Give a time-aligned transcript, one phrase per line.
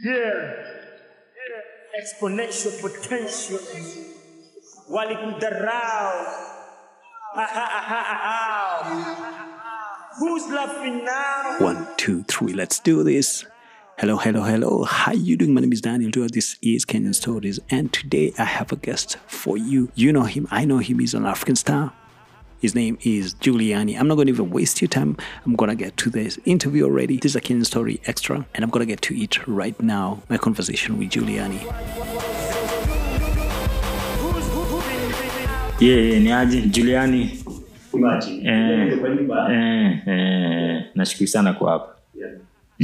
[0.00, 0.54] Yeah.
[2.00, 3.58] Exponential potential.
[10.18, 11.56] Who's laughing now?
[11.58, 13.44] One, two, three, let's do this.
[13.98, 14.84] Hello, hello, hello.
[14.84, 15.52] How are you doing?
[15.52, 16.28] My name is Daniel Dua.
[16.28, 19.90] This is Kenyan Stories, and today I have a guest for you.
[19.96, 21.00] You know him, I know him.
[21.00, 21.92] He's an African star.
[22.60, 23.98] His name is Juliani.
[23.98, 25.16] I'm not going to even waste your time.
[25.46, 27.16] I'm going to get to this interview already.
[27.16, 30.22] This is a Kenyan Story extra, and I'm going to get to it right now.
[30.28, 31.60] My conversation with Juliani.
[35.80, 37.44] yeah, ni aje juliani
[37.94, 38.46] Imagine.
[38.46, 38.98] Eh.
[39.50, 42.32] Eh, eh, nashukuru sana kwa hapa Yeah.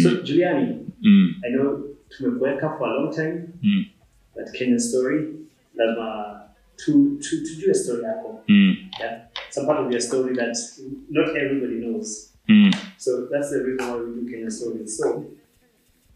[0.03, 3.85] So Juliani, mm, I know tumekuweka for a long time mm,
[4.37, 5.27] that Kenyan story
[5.77, 6.41] lazima
[6.77, 7.19] tu,
[7.65, 8.41] do a story yako.
[8.49, 9.21] mm, Yeah.
[9.51, 10.57] Some part of your story that
[11.11, 12.33] not everybody knows.
[12.49, 14.97] mm, So that's the reason why we do Kenyan stories.
[14.99, 15.25] So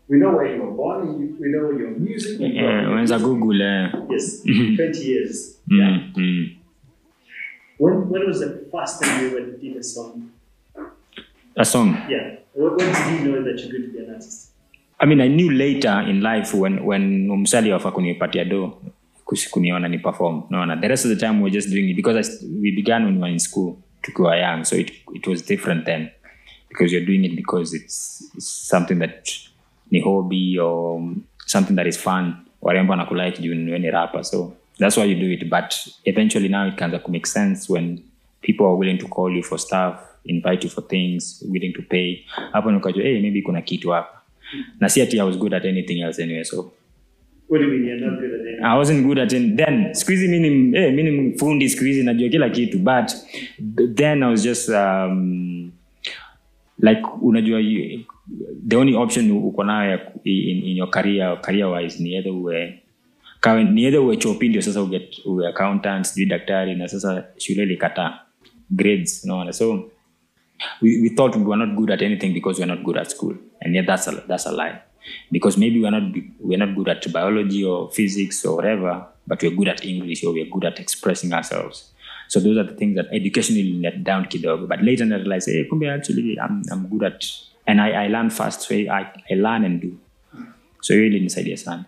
[0.08, 1.08] we know where you were born,
[1.40, 2.40] we- know your music.
[2.40, 3.90] yeah, unaweza google eh.
[4.10, 4.42] Yes,
[4.76, 5.60] 20 years.
[5.70, 5.90] Yeah.
[5.90, 6.48] mm, mm.
[7.78, 10.30] When, when was the first time you ever did a song?
[11.56, 12.36] a song Yeah.
[12.54, 14.50] When, when did you know that you're going to be an artist?
[15.00, 18.90] I mean, I knew later in life when when umsali wafa kunipatia do kusi-
[19.50, 20.42] kuniona ni perform.
[20.50, 23.04] Naona the rest of the time we were just doing it because I, we began
[23.04, 26.10] when we were in school tukiwa young so it, it was different then.
[26.68, 29.28] Because you're doing it because it's, it's something that
[29.90, 31.00] ni hobby or
[31.46, 32.36] something that is fun.
[32.62, 35.50] Warembo anakulike juu ni rapper so that's why you do it.
[35.50, 38.02] But eventually now it can make sense when
[38.42, 42.24] people are willing to call you for stuff invite you for things willing to pay.
[42.52, 44.22] Hapo nikajua hey, maybe kuna kitu hapa.
[44.80, 46.72] Na si ati i was good at anything else anyway so
[47.48, 49.56] What do you mean i wasn't good at it.
[49.56, 53.10] Then Squeezy hizi eh, mi ni fundi siku hizi najua kila kitu but
[53.94, 55.70] then i was just um,
[56.78, 58.00] like unajua you-
[58.68, 59.64] the only option uko
[60.24, 62.78] in, in your career career wise ni either uwe
[63.40, 67.62] kawe, ni either uwe chopi ndio sasa uwe, uwe accountant sijui daktari na sasa shule
[67.62, 68.18] ilikataa
[68.70, 69.52] grades unaona?
[69.52, 69.90] So
[70.82, 73.34] we, we thought we were not good at anything because we're not good at school.
[73.60, 74.74] And yet that's a, that's a lie
[75.30, 76.02] because maybe we're not
[76.40, 80.32] we're not good at biology or physics or whatever but we're good at english or
[80.32, 81.92] we're good at expressing ourselves.
[82.28, 84.68] So those are the things that educationally let down kidogo.
[84.68, 87.24] But later I realized hey come eh, kumbe actually I'm, I'm good at
[87.66, 89.98] and I, I learn fast so I, I learn and do.
[90.80, 91.84] So hiyo ilinisaidia sana.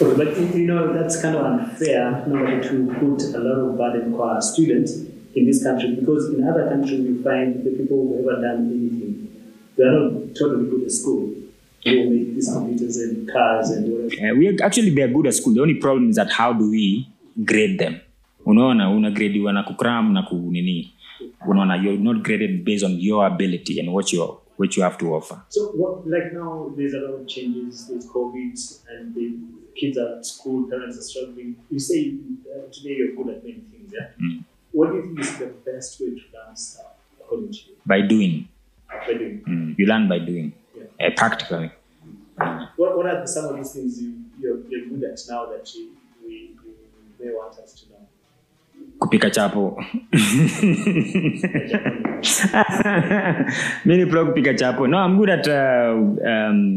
[0.00, 3.76] Okay, but you you know that's kind of unfair now to put a lot of
[3.76, 4.92] burden for our students
[5.34, 8.60] in this country because in other countries we find the people who have ever done
[8.76, 9.14] anything
[9.76, 11.43] they are not totally good at school.
[11.84, 14.30] They make these computers and cars and whatever.
[14.32, 16.52] Uh, we are, actually they are good at school the only problem is that how
[16.52, 17.08] do we
[17.44, 17.94] grade them
[18.46, 20.92] unaona unagradiwa na kukram na kunini
[21.48, 25.14] unaona you're not graded based on your ability and what you what you have to
[25.14, 28.54] offer So what like now there's a lot of changes with COVID
[28.90, 29.30] and the
[29.74, 31.56] kids are at school, parents are struggling.
[31.70, 32.14] You say
[32.46, 34.08] uh, today you're good at many things, yeah?
[34.22, 34.44] Mm.
[34.72, 36.86] What do you think is the best way to learn stuff
[37.20, 37.74] according to you?
[37.86, 38.48] by doing
[39.06, 39.74] By doing mm.
[39.78, 40.52] you learn by doing.
[41.04, 41.70] Uh, practically.
[42.76, 45.90] What, what are some of these things you, you're, you're good at now that you,
[46.24, 46.74] we, you
[47.20, 47.94] may want us to know?
[48.98, 49.76] kupika chapo.
[53.84, 54.86] Mi ni pro kupika chapo.
[54.88, 55.94] No i'm good at uh,
[56.30, 56.76] um,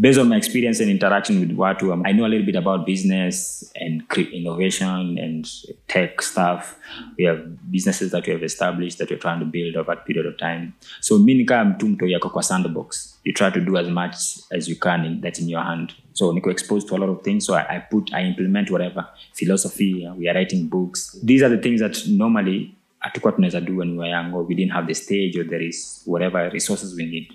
[0.00, 2.86] based on my experience and interaction with watu um, i know a little bit about
[2.86, 5.46] business and cre- innovation and
[5.88, 6.76] tech stuff.
[7.18, 10.26] We have businesses that we have established that we're trying to build over a period
[10.26, 10.72] of time.
[11.00, 14.16] So mi nikaa mtu mto yako kwa sandbox you try to do as much
[14.50, 15.94] as you can in, that's in your hand.
[16.12, 17.46] So niko exposed to a lot of things.
[17.46, 21.18] So I, I put i implement whatever philosophy uh, we are writing books.
[21.22, 24.54] These are the things that normally hatukuwa tunaweza do when we were young or we
[24.54, 27.32] didn't have the stage or there is whatever resources we need.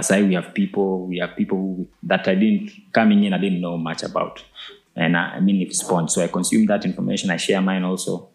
[0.00, 3.60] Say we have people we have people who, that i didn't coming in i didn't
[3.60, 4.44] know much about.
[4.96, 8.28] And i, I mean it's sponge so i consume that information i share mine also.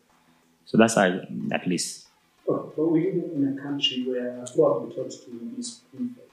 [0.66, 1.20] So that's how I,
[1.52, 2.08] at least.
[2.48, 5.56] But we live in a country where well, we taught to
[5.98, 6.25] yeah.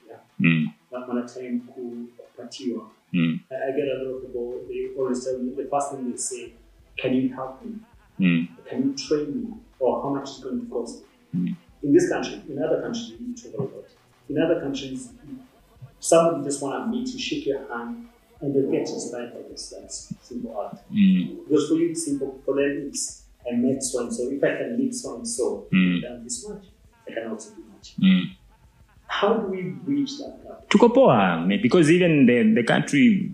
[0.43, 2.91] Mm, on time kupatiwa.
[3.13, 6.11] mm, I, I get a lot of people, they always tell me, the first thing
[6.11, 6.53] they say,
[6.99, 7.73] can you help me?
[8.19, 9.55] mm, Can you train me?
[9.79, 11.03] Or how much is it going to cost?
[11.35, 11.57] Mm.
[11.83, 13.85] In this country, in other countries, you travel a lot.
[14.29, 15.11] In other countries,
[15.99, 18.07] somebody just want to meet you, shake your hand,
[18.41, 19.71] and they get inspired by this.
[19.77, 20.77] That's simple art.
[20.93, 22.41] mm, Because for you, it's simple.
[22.45, 24.31] For them, it's I met so and so.
[24.31, 26.03] If I can meet so and so, Mm.
[26.03, 26.65] done this much,
[27.09, 27.95] I can also do much.
[27.99, 28.23] mm.
[29.21, 30.69] How do we bridge that gap?
[30.69, 33.31] tuko poa because even the, the country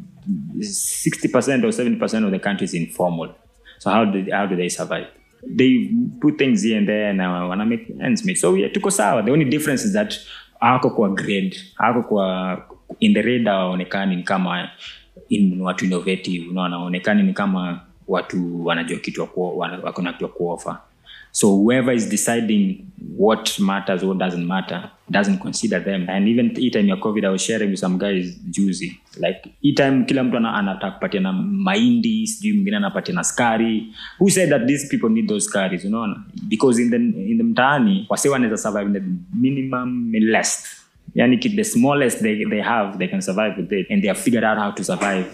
[0.61, 3.35] 60% or 70% of the country is informal.
[3.79, 5.07] So how do, how do they survive?
[5.47, 5.91] They
[6.21, 8.39] put things here and there na wana make ends meet.
[8.39, 9.23] So yeah, tuko sawa.
[9.23, 10.19] The only difference is that
[10.61, 12.63] hawako kwa grade hawako kwa
[13.01, 14.71] in the radar waonekani ni kama
[15.29, 20.83] in, watu innovative unaona waonekani ni kama watu wanajua kitu wako na kitu ya kuofa
[21.39, 22.63] so whoever is deciding
[23.25, 26.07] what matters what doesn't matter doesn't consider them.
[26.09, 28.27] And even hii time ya covid i was sharing with some guys
[28.57, 28.89] juzi.
[29.25, 33.87] Like hii time kila mtu ana- anataka kupatia na mahindi sijui mwingine anapatia na skari
[34.21, 36.17] who said that these people need those scaries unaona?
[36.49, 36.97] Because in the,
[37.31, 39.03] in the mtaani wase wanaweza survive in the
[39.41, 40.67] minimum less.
[41.15, 43.91] Yani the smallest they, they have they can survive with it.
[43.91, 45.27] And they have figured out how to survive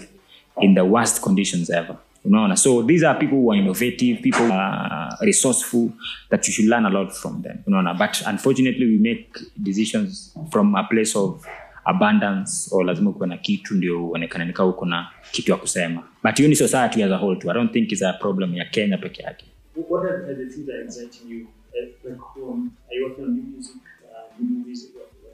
[0.60, 4.52] in the worst conditions ever unaona so these are people who are innovative people who
[4.52, 5.88] are resourceful
[6.30, 10.74] that you should learn a lot from them unaona but unfortunately we make decisions from
[10.76, 11.46] a place of
[11.84, 16.36] abundance or lazima ukuwe na kitu ndio uonekane nikaa uko na kitu ya kusema but
[16.36, 18.98] hiyo ni society as a whole too i don't think is a problem ya kenya
[18.98, 19.44] peke yake
[19.90, 21.46] What are, are the things that are you?
[21.74, 23.74] Like, um, are you working on new music,
[24.04, 24.86] uh, new movies?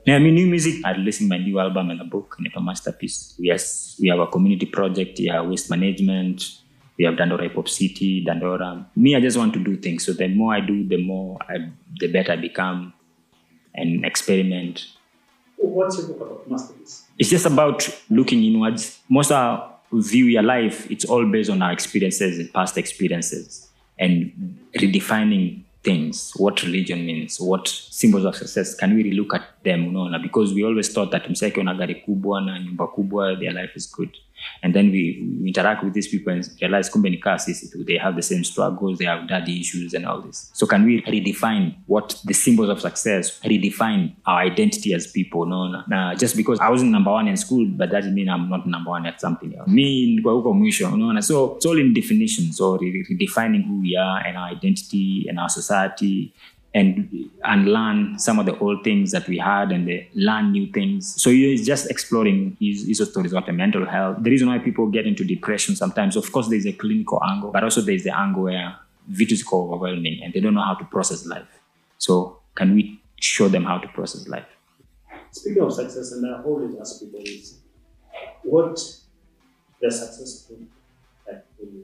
[0.05, 0.75] Yeah, I mean, new music.
[0.83, 3.35] I'm releasing my new album and a book, Nepa Masterpiece.
[3.37, 6.43] Yes, we have a community project, yeah, waste management.
[6.97, 8.85] We have Dandora Hip Hop City, Dandora.
[8.95, 10.05] Me, I just want to do things.
[10.05, 12.93] So the more I do, the more I, the better I become
[13.73, 14.87] and experiment.
[15.57, 16.49] What's your book about?
[16.49, 17.03] Masterpiece.
[17.17, 18.99] It's just about looking inwards.
[19.09, 23.69] Most of our view your life, it's all based on our experiences and past experiences
[23.99, 28.75] and redefining things, what religion means, what symbols of success.
[28.75, 29.87] Can we relook at them?
[29.87, 30.21] Unaona?
[30.21, 33.91] Because we always thought that mseke una gari kubwa na nyumba kubwa, their life is
[33.95, 34.09] good.
[34.63, 37.19] And then we, we interact with these people and realize kumbe ni.
[37.85, 40.51] They have the same struggles, they have daddy issues and all this.
[40.53, 45.45] So can we redefine what the symbols of success, redefine our identity as people?
[45.45, 48.49] No, na just because I wasn't number one in school, but that doesn't mean I'm
[48.49, 49.67] not number one at something else.
[49.69, 51.21] Me nilikuwa huko mwisho, unaona?
[51.21, 52.51] So it's all in definition.
[52.51, 56.33] So re- redefining who we are and our identity and our society
[56.73, 60.71] and and learn some of the old things that we had and they learn new
[60.71, 61.21] things.
[61.21, 64.17] So it's just exploring his, his stories about the mental health.
[64.21, 67.63] The reason why people get into depression sometimes, of course, there's a clinical angle, but
[67.63, 68.75] also there's the angle where
[69.11, 71.59] vitu ziko overwhelming and they don't know how to process life.
[71.97, 74.45] So can we show them how to process life?
[75.31, 77.59] Speaking of success, and I always ask people is,
[78.43, 78.75] what
[79.81, 80.69] does success mean?
[80.69, 80.80] Like,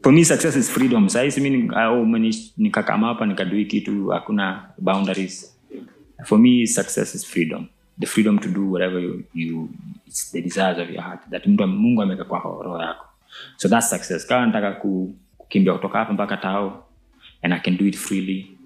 [0.04, 5.57] for me success is freedom sahisi mi nikakama hapa nikadui kitu hakuna boundaries
[6.25, 7.66] for me success is freedom
[8.00, 9.69] the freedom to do whatever you, you
[10.07, 13.06] it's the desires of your heart that mtu mungu ameweka kwa roho yako
[13.57, 16.83] so that's success kawa nataka kukimbia kutoka hapa mpaka tao
[17.42, 18.57] and i can do it freely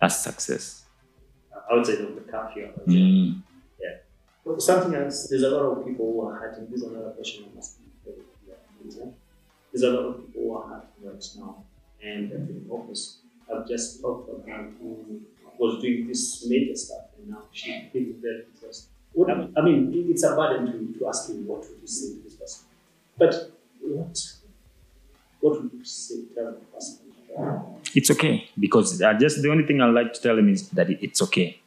[0.00, 0.86] that's success
[1.70, 2.68] outside of the curfew.
[2.86, 3.42] mm.
[3.80, 4.58] Yeah.
[4.58, 6.66] Something else, there's a lot of people who are hurting.
[6.70, 9.14] This is another question I must be on.
[9.72, 11.64] There's a lot of people who are hurting right now.
[12.02, 13.18] And at the office,
[13.52, 15.20] I've just talked to a girl who
[15.58, 18.88] was doing this major stuff and now she feels very depressed.
[19.12, 22.14] What, I mean, it- it's a burden to, to ask him what would you say
[22.16, 22.64] to this person.
[23.18, 24.18] But what,
[25.40, 26.98] what would you say, to the person?
[27.94, 31.22] it's okay because just the only thing I like to tell him is that it's
[31.22, 31.60] okay.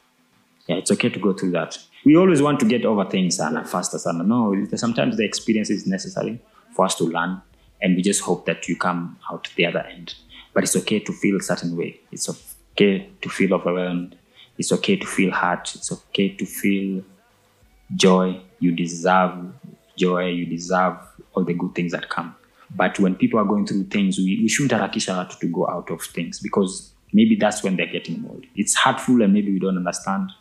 [0.67, 1.77] Yeah, it's okay to go through that.
[2.05, 3.97] We always want to get over things sana, faster.
[4.00, 4.23] Sana.
[4.23, 6.39] No, sometimes the experience is necessary
[6.75, 7.41] for us to learn,
[7.83, 10.15] and we just hope that you come out the other end.
[10.53, 12.00] But it's okay to feel a certain way.
[12.12, 12.30] It's
[12.71, 14.15] okay to feel overwhelmed.
[14.57, 15.75] It's okay to feel hurt.
[15.75, 17.03] It's okay to feel
[17.95, 18.39] joy.
[18.59, 19.53] You deserve
[19.97, 20.30] joy.
[20.30, 20.97] You deserve
[21.33, 22.35] all the good things that come.
[22.75, 25.91] But when people are going through things, we, we shouldn't harakisha watu to go out
[25.91, 28.46] of things because maybe that's when they're getting old.
[28.55, 30.31] It's hurtful and maybe we don't understand.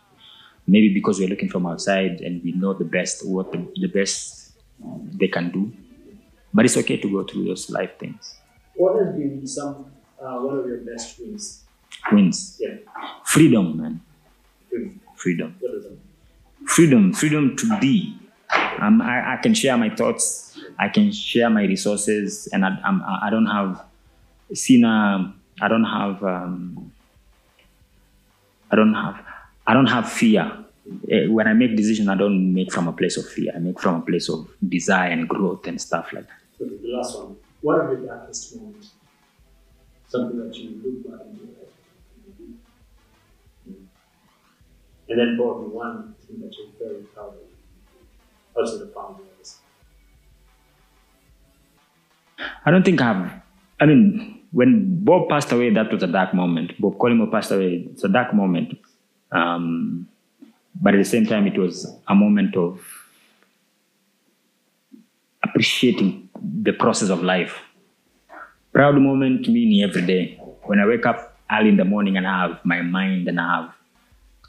[0.66, 4.52] Maybe because we're looking from outside and we know the best, what the, the best
[5.18, 5.72] they can do.
[6.54, 8.36] But it's okay to go through those life things.
[8.74, 11.64] What has been some, uh, one of your best wins?
[12.10, 12.58] Wins.
[12.60, 12.76] Yeah.
[13.24, 14.00] Freedom, man.
[15.16, 15.56] Freedom.
[15.60, 15.86] Does
[16.66, 18.16] freedom freedom to be
[18.80, 23.02] um, I, I can share my thoughts i can share my resources and i, I'm,
[23.04, 23.84] I don't have
[24.54, 26.92] seen um, i don't have um,
[28.70, 29.24] i don't have
[29.66, 30.58] i don't have fear
[31.08, 33.78] Eh, when i make decisions i don't make from a place of fear i make
[33.78, 37.36] from a place of desire and growth and stuff like that The last one.
[37.60, 38.92] What are the darkest moments?
[40.08, 41.72] Something that you look back and you're like,
[43.66, 43.84] "Hmm."
[45.08, 48.56] and then probably one thing that you're very proud of.
[48.56, 49.24] Also the family.
[52.64, 53.32] I don't think I've.
[53.80, 56.80] I mean, when Bob passed away, that was a dark moment.
[56.80, 57.88] Bob Collymore passed away.
[57.90, 58.78] It's a dark moment.
[59.32, 60.08] Um,
[60.80, 62.80] but at the same time, it was a moment of
[65.42, 66.21] appreciating
[66.62, 67.54] the process of life.
[68.72, 70.38] Proud moment to me every day.
[70.64, 73.56] When I wake up early in the morning and I have my mind and I
[73.56, 73.74] have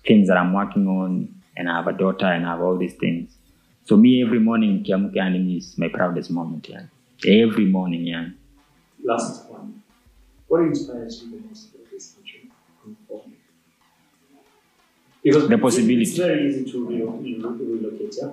[0.07, 2.95] things that I'm working on and I have a daughter and I have all these
[2.95, 3.29] things.
[3.85, 6.83] so me every morning nikiamka yani is my proudest moment yeah.
[7.43, 8.25] every morning yeah.
[9.03, 9.81] Last one.
[10.47, 12.49] What inspires you the most about this country?
[15.23, 16.03] Because The possibility.
[16.03, 18.31] It's very easy to relo- relo- relocate, yeah?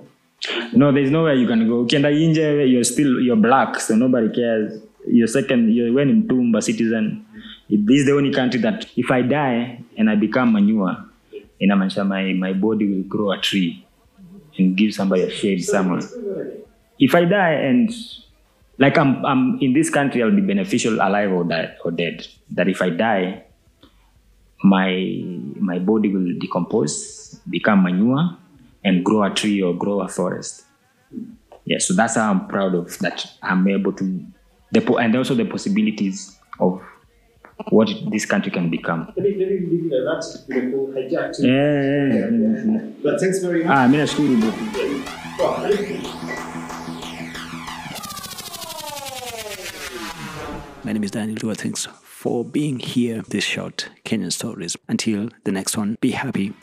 [0.73, 1.83] No there's nowhere you can go.
[1.83, 4.81] Ukienda inje you're still you're black so nobody cares.
[5.07, 7.25] You're second you're when mtumba citizen
[7.71, 10.97] this is the only country that if i die and i become manure
[11.59, 13.85] inamaanisha my, my body will grow a tree
[14.57, 16.03] and give somebody a shade somewhere.
[16.99, 17.89] If i die and
[18.77, 22.27] like I'm, I'm in this country i'll be beneficial alive or, die, or dead.
[22.51, 23.43] That if i die
[24.63, 25.23] my
[25.59, 28.37] my body will decompose become manure
[28.83, 30.63] and grow a tree or grow a forest
[31.65, 34.25] yeah so that's how i'm proud of that i'm able to
[34.71, 36.81] the po- and also the possibilities of
[37.69, 40.45] what this country can become Let me, let me leave it at that.
[40.49, 42.85] Beautiful hijack to yeah, yeah, yeah.
[43.03, 43.71] But thanks very much.
[43.77, 44.41] ah mi nashukuru
[50.83, 51.55] My name is Daniel Dua.
[51.55, 53.21] Thanks for being here.
[53.27, 54.75] This short Kenyan stories.
[54.89, 56.53] Until the next one, be happy,